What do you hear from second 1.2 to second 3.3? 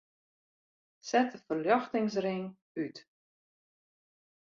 de ferljochtingsring út.